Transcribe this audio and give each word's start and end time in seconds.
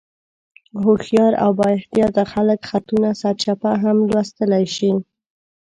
هوښیار 0.81 1.33
او 1.43 1.51
بااحتیاطه 1.59 2.23
خلک 2.33 2.59
خطونه 2.69 3.09
سرچپه 3.21 3.71
هم 3.83 3.97
لوستلی 4.09 4.65
شي. 4.75 4.91